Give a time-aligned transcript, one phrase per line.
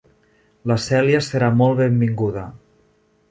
[0.71, 2.47] La Celia serà molt benvinguda.